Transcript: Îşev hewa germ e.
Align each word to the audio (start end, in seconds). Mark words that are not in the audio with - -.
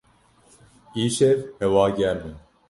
Îşev 1.03 1.37
hewa 1.59 1.85
germ 1.97 2.19
e. 2.31 2.33